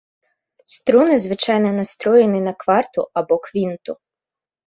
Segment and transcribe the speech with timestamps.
[0.75, 3.93] Струны звычайна настроены на кварту або квінту.